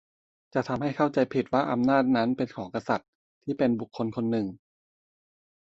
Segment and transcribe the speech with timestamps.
[0.53, 3.09] จะทำให้เข้าใจผิดไปว่าอำนาจนั้นเป็นของกษัตริย์
[3.43, 4.47] ที่เป็นบุคคลคนหนึ่ง